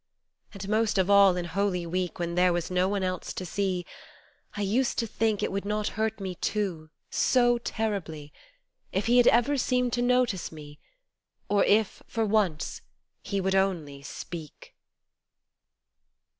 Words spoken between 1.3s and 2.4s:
in Holy Week When